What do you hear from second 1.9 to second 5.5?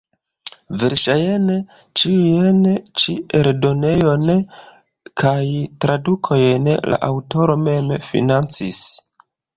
ĉiujn ĉi eldonojn kaj